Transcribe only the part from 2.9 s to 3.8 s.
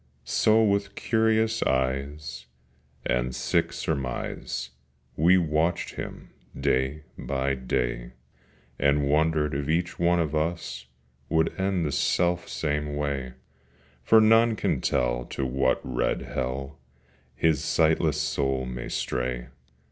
and sick